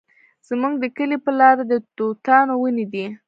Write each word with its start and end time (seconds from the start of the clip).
زموږ 0.47 0.73
د 0.79 0.85
کلي 0.97 1.17
په 1.25 1.31
لاره 1.39 1.63
د 1.71 1.73
توتانو 1.97 2.53
ونې 2.61 2.85
دي 2.93 3.05